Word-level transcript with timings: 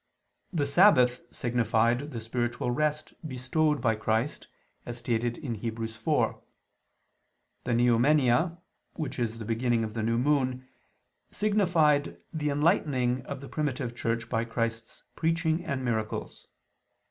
The 0.51 0.65
Sabbath 0.65 1.21
signified 1.29 2.09
the 2.09 2.19
spiritual 2.21 2.71
rest 2.71 3.13
bestowed 3.27 3.81
by 3.81 3.93
Christ, 3.95 4.47
as 4.83 4.97
stated 4.97 5.37
in 5.37 5.53
Heb. 5.61 5.77
4. 5.87 6.41
The 7.65 7.73
Neomenia, 7.73 8.57
which 8.93 9.19
is 9.19 9.37
the 9.37 9.45
beginning 9.45 9.83
of 9.83 9.93
the 9.93 10.01
new 10.01 10.17
moon, 10.17 10.67
signified 11.29 12.17
the 12.33 12.49
enlightening 12.49 13.21
of 13.27 13.41
the 13.41 13.47
primitive 13.47 13.93
Church 13.95 14.27
by 14.27 14.43
Christ's 14.43 15.03
preaching 15.15 15.63
and 15.63 15.85
miracles. 15.85 16.47